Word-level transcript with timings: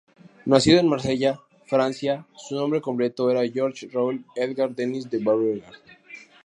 Nacido 0.47 0.79
en 0.79 0.89
Marsella, 0.89 1.41
Francia, 1.67 2.25
su 2.35 2.55
nombre 2.55 2.81
completo 2.81 3.29
era 3.29 3.47
Georges 3.47 3.93
Raoul 3.93 4.25
Edgard 4.35 4.71
Denis 4.71 5.07
de 5.11 5.19
Beauregard. 5.19 5.75